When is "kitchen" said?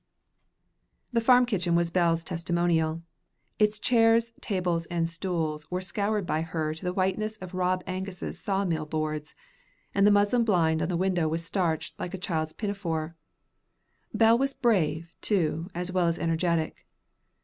1.45-1.75